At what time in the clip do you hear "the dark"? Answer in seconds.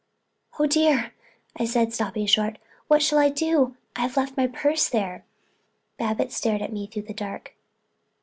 7.03-7.53